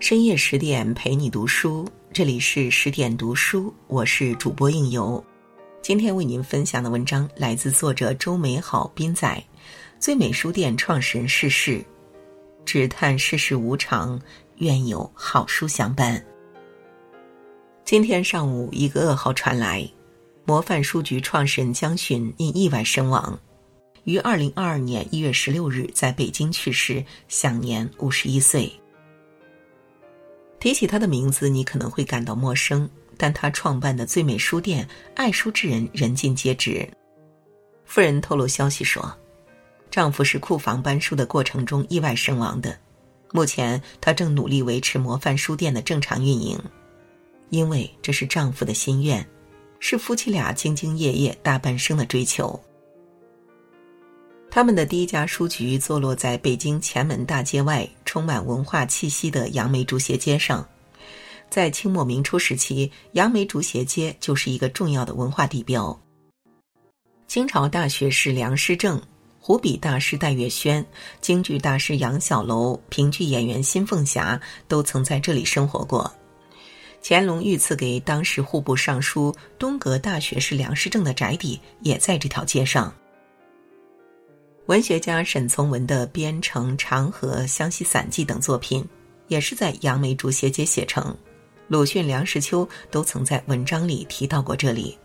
[0.00, 5.22] 深夜十点陪你读书，这里是十点读书，我是主播应由。
[5.82, 9.42] 今天为您分享的文章来自作者周美好斌仔，
[9.98, 11.84] 最美书店创始人逝世，
[12.64, 14.18] 只叹世事无常，
[14.58, 16.24] 愿有好书相伴。
[17.84, 19.86] 今天上午，一个噩耗传来，
[20.44, 23.36] 模范书局创始人江巡因意外身亡，
[24.04, 28.72] 于二零二二年一月十六日在北京去世，享年五十一岁。
[30.60, 36.88] 提起他的名字，你可能会感到陌生，但他创办的最美书店，爱书之人人尽皆知。
[37.84, 39.16] 夫人透露消息说，
[39.90, 42.76] 丈夫是库房搬书的过程中意外身亡的。
[43.32, 46.58] 目前，她正努力维持模范书店的正常运营，
[47.50, 49.26] 因为这是丈夫的心愿，
[49.80, 52.58] 是夫妻俩兢兢业业大半生的追求。
[54.50, 60.66] 他们的第一家书局坐落在北京前门大街外充满文化气息的杨梅竹斜街上。
[61.50, 65.98] 在清末明初时期，杨梅竹斜街就是一个重要的文化地标。
[67.26, 69.00] 清朝大学士梁师正、
[69.38, 70.84] 湖笔大师戴月轩、
[71.20, 76.10] 京剧大师杨小楼、评剧演员辛凤霞都曾在这里生活过。
[77.02, 82.92] 乾隆御赐给当时户部尚书、东阁大学士梁师正的宅邸也在这条街上。
[84.68, 88.84] 文学家沈从文的《边城》《长河》《湘西散记》等作品，
[89.28, 91.16] 也是在杨梅竹斜街写成。
[91.68, 94.98] 鲁迅、梁实秋都曾在文章里提到过这里。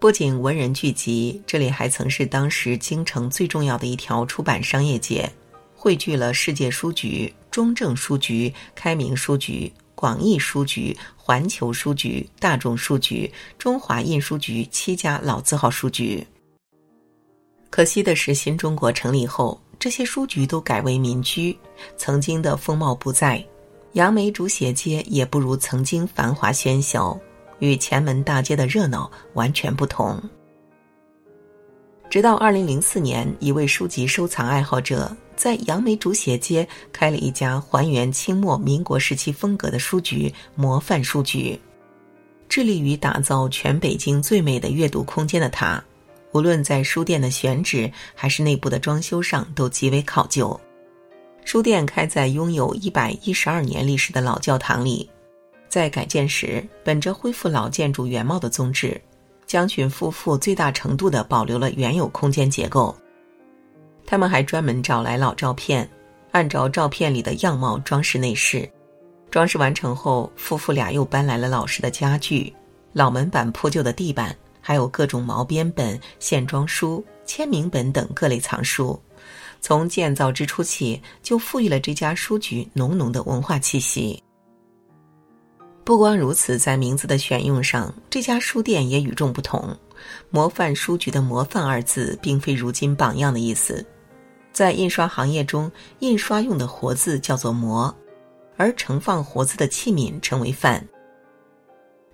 [0.00, 5.30] 不仅文人聚集，这里还曾是当时京城最重要的一条出版商业街，
[5.76, 16.26] 汇聚了世界书局、中正书局、开明书局、广义书局、环球书局、大众书局、中华印书局七家老字号书局。
[17.74, 21.58] 可惜的是，新中国成立后，这些书局都改为民居，
[21.96, 23.44] 曾经的风貌不在，
[23.94, 27.18] 杨梅竹斜街也不如曾经繁华喧嚣，
[27.58, 30.22] 与前门大街的热闹完全不同。
[32.08, 41.58] 直到二零零四年，一位书籍收藏爱好者在杨梅竹斜街开了一家还原清末民国时期风格的书局——模范书局，
[42.48, 45.82] 致力于打造全北京最美的阅读空间的他。
[46.34, 50.60] 无论在书店的选址还是内部的装修上，都极为考究。
[51.44, 55.08] 书店开在拥有一百一十二年历史的老教堂里，
[55.68, 59.00] 在改建时，本着恢复老建筑原貌的宗旨，
[59.46, 62.92] 江群夫妇最大程度地保留了原有空间结构。
[64.04, 65.88] 他们还专门找来老照片，
[66.32, 68.68] 按照照片里的样貌装饰内饰。
[69.30, 72.52] 装饰完成后，夫妇俩又搬来了老式的家具、
[72.92, 74.36] 老门板、铺就的地板。
[74.66, 78.98] 还有各种毛边本、线装书、签名本等各类藏书，
[79.60, 84.22] 从建造之初起就赋予了这家书局浓浓的文化气息。
[85.84, 89.76] 不光如此，在名字的选用上，这家书店也与众不同。
[90.30, 93.84] 模范书局的“模范”二字，并非如今榜样的意思，
[94.50, 97.94] 在印刷行业中，印刷用的活字叫做“模”，
[98.56, 100.82] 而盛放活字的器皿称为“范”。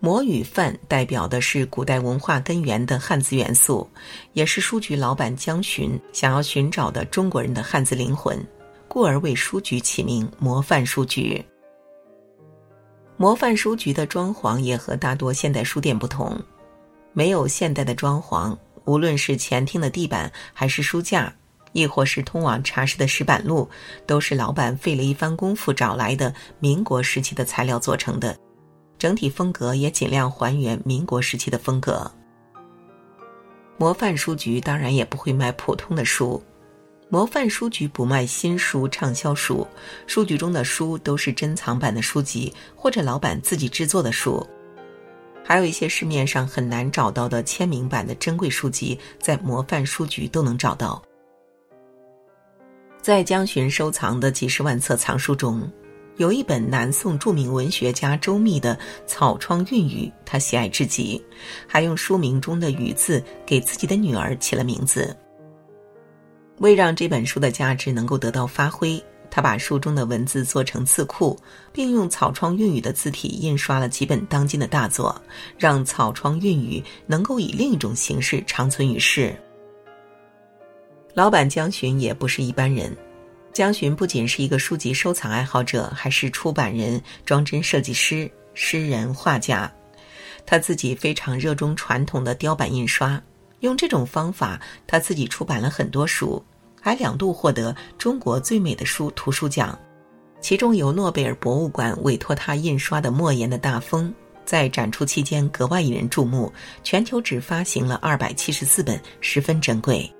[0.00, 3.88] 模与范代表的是古代文化根源的汉字元素，
[4.32, 8.38] 也是书局老板江寻想要寻找的中国人的汉字灵魂，
[8.86, 11.44] 故而为书局起名“模范书局”。
[13.18, 16.40] 模范书局的装潢也和大多现代书店不同，
[17.12, 21.34] 没有现代的装潢，无论是前厅的地板，还是书架，
[21.72, 23.68] 亦或是通往茶室的石板路，
[24.06, 28.38] 都是老板费了一番功夫找来的民国时期的材料做成的。
[28.98, 32.10] 整体风格也尽量还原民国时期的风格。
[33.76, 36.42] 模范书局当然也不会卖普通的书，
[37.08, 39.64] 模范书局不卖新书、畅销书，
[40.08, 44.44] 书局中的书都是珍藏版的书籍或者老板自己制作的书，
[45.44, 51.00] 还有一些市面上很难找到的签名版的珍贵书籍，在模范书局都能找到。
[53.00, 55.70] 在江巡收藏的几十万册藏书中。
[56.18, 58.74] 有一本南宋著名文学家周密的
[59.06, 61.24] 《草窗韵语》，他喜爱至极，
[61.64, 65.16] 还用书名中的“语”字给自己的女儿起了名字。
[66.58, 69.00] 为让这本书的价值能够得到发挥，
[69.30, 71.38] 他把书中的文字做成字库，
[71.72, 75.14] 并用《草窗韵语》的字体印刷了几本当今的大作，
[75.56, 79.32] 让《草窗韵语》能够以另一种形式长存于世。
[81.14, 82.92] 老板江巡也不是一般人。
[83.52, 89.70] 江巡不仅是一个书籍收藏爱好者，还是出版人、装帧设计师、诗人、画家。
[90.46, 93.20] 他自己非常热衷传统的雕版印刷，
[93.60, 96.42] 用这种方法，他自己出版了很多书，
[96.80, 99.76] 还两度获得中国最美的书图书奖。
[100.40, 104.14] 其中由诺贝尔博物馆委托他印刷的莫言的大风，
[104.44, 106.50] 在展出期间格外引人注目，
[106.84, 110.10] 全球只发行了二百七十四本，十分珍贵。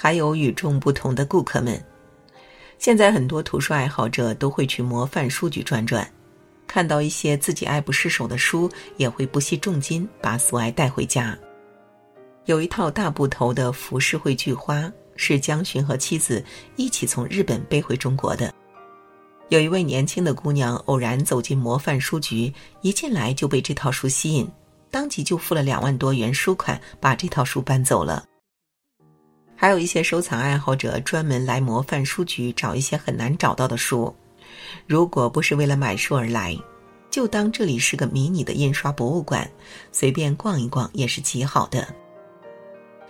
[0.00, 1.84] 还有与众不同的顾客们，
[2.78, 6.08] 现在很多图书爱好者都会去模范书局转转，
[6.68, 11.36] 看到一些自己爱不释手的书，也会不惜重金把所爱带回家。
[12.44, 14.82] 有一套大部头的《浮世绘巨花》，
[15.16, 16.42] 是江寻和妻子
[16.76, 18.54] 一起从日本背回中国的。
[19.48, 22.52] 有一位年轻的姑娘偶然走进模范书局，
[22.82, 24.48] 一进来就被这套书吸引，
[24.92, 28.24] 当即就付了两万多元书款，把这套书搬走了。
[29.60, 34.14] 还有一些收藏爱好者专门来模范书局找一些很难找到的书，
[34.86, 36.56] 如果不是为了买书而来，
[37.10, 39.50] 就当这里是个迷你的印刷博物馆，
[39.90, 41.92] 随便逛一逛也是极好的。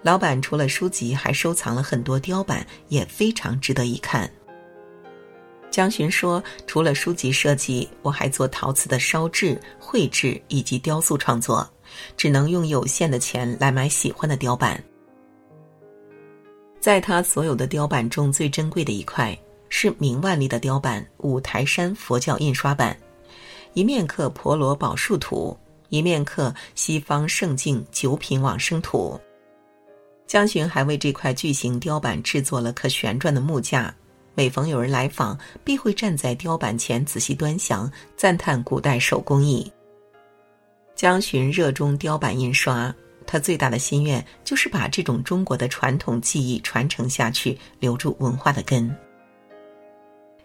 [0.00, 4.30] 老板除了书籍，还收藏了很多雕版，也非常值得一看。
[5.70, 11.68] 江巡说：“除了书籍设计，我还做陶瓷的烧制、绘制以及雕塑创作，
[12.16, 14.82] 只能用有限的钱来买喜欢的雕版。”
[16.80, 19.36] 在他所有的雕版中最珍贵的一块
[19.68, 22.96] 是明万历的雕版《五台山佛教印刷版》，
[23.74, 25.56] 一面刻婆罗宝树图，
[25.88, 29.20] 一面刻西方圣境九品往生图。
[30.26, 33.94] 江巡还为这块巨型雕版制作了可旋转的木架，
[34.34, 39.70] 每逢有人来访，必会站在雕版前仔细端详，赞叹古代手工艺。
[40.94, 42.94] 江巡热衷雕版印刷。
[43.30, 48.90] 他最大的心愿就是把这种中国的传统技艺传承下去，留住文化的根。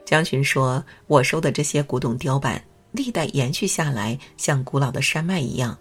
[0.03, 5.77] 江巡说：“我收的这些古董雕版，历代延续下来，像古老的山脉一样，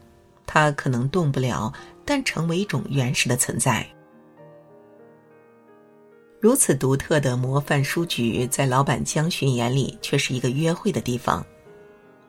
[0.47, 1.73] 它可能动不了，
[2.05, 3.85] 但成为一种原始的存在。
[6.41, 11.45] 如此独特的模范书局，在老板江巡眼里，却是一个约会的地方。”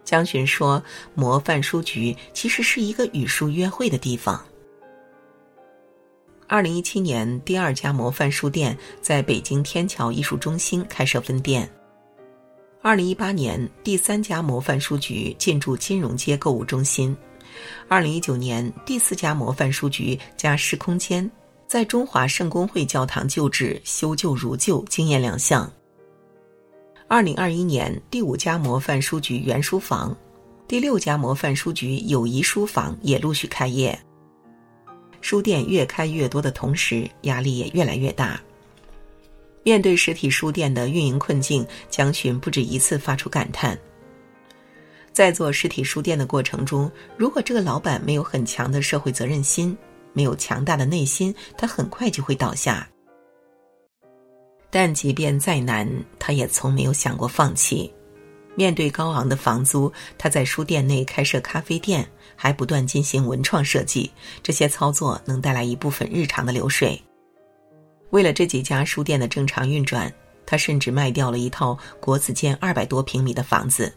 [0.03, 0.83] 江巡说
[1.13, 4.43] ：“模范书局其实是一个与书约会的地方。”
[6.53, 11.67] 二零一七年，第二家模范书店在北京天桥艺术中心开设分店。
[12.83, 17.17] 二零一八年，第三家模范书局进驻金融街购物中心。
[17.87, 21.27] 二零一九年，第四家模范书局加时空间
[21.65, 25.67] 在中华圣公会教堂旧址修旧如旧，惊艳亮相。
[27.07, 30.15] 二零二一年，第五家模范书局原书房，
[30.67, 33.99] 第六家模范书局友谊书房也陆续开业。
[35.23, 38.39] 书店越开越多的同时，压力也越来越大。
[39.63, 43.79] 面对实体书店的运营困境，江群不止一次发出感叹：
[45.13, 49.75] 在做实体书店的过程中，如果这个老板没有很强的社会责任心，
[50.11, 52.85] 没有强大的内心，他很快就会倒下。
[54.69, 55.89] 但即便再难，
[56.19, 57.89] 他也从没有想过放弃。
[58.55, 62.07] 面对高昂的房租，他在书店内开设咖啡店。
[62.35, 64.11] 还不断进行文创设计，
[64.41, 67.01] 这些操作能带来一部分日常的流水。
[68.09, 70.11] 为了这几家书店的正常运转，
[70.45, 73.93] 他甚至卖掉了一套国子监二百多平米的房子。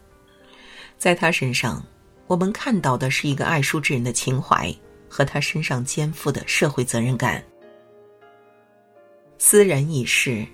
[0.97, 1.85] 在他身上，
[2.26, 4.73] 我们看到的是一个爱书之人的情怀
[5.09, 7.43] 和他身上肩负的社会责任感。
[9.38, 10.47] 私人已逝，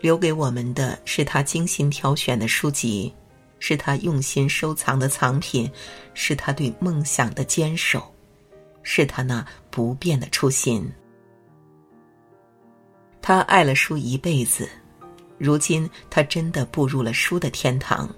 [0.00, 3.12] 留给我们的是他精心挑选的书籍。
[3.58, 5.70] 是他用心收藏的藏品，
[6.14, 8.12] 是他对梦想的坚守，
[8.82, 10.86] 是他那不变的初心。
[13.22, 14.68] 他爱了书一辈子，
[15.38, 18.08] 如今他真的步入了书的天堂。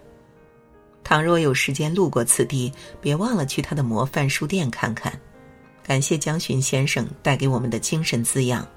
[1.03, 5.19] 倘若有时间路过此地，别忘了去他的模范书店看看。
[5.83, 8.69] 感谢江巡先生带给我们的精神滋养，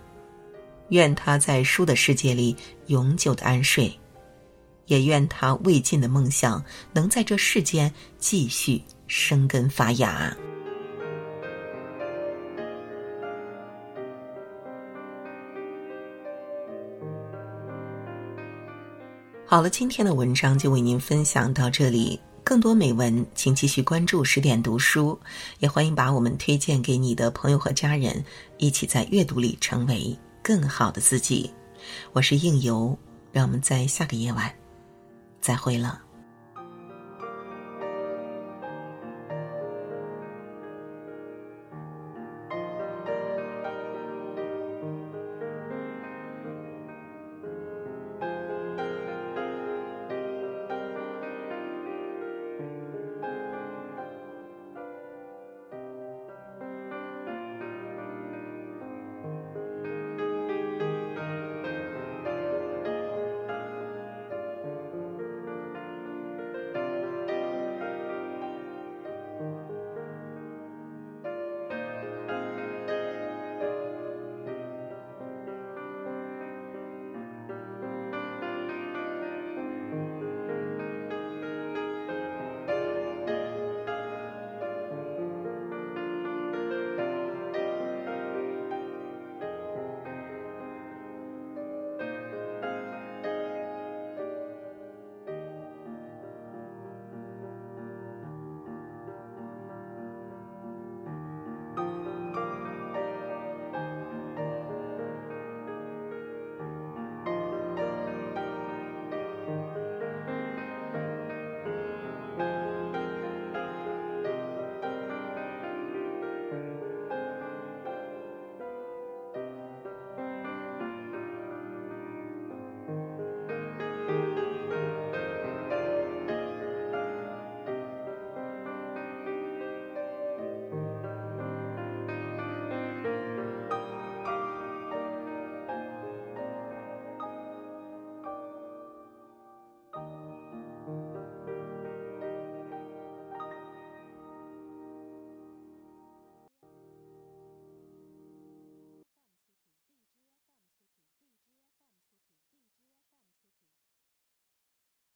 [0.90, 2.56] 愿他在书的世界里
[2.88, 3.94] 永久的安睡。
[4.92, 10.36] 也愿他未尽的梦想能在这世间继续生根发芽。
[19.46, 22.20] 好了，今天的文章就为您分享到这里。
[22.44, 25.18] 更多美文，请继续关注十点读书，
[25.60, 28.22] 也欢迎把我们推荐给你的朋友和家人，
[28.58, 31.50] 一起在阅读里成为更好的自己。
[32.12, 32.98] 我是应由，
[33.32, 34.61] 让我们在下个夜晚。
[35.42, 36.11] 再会了。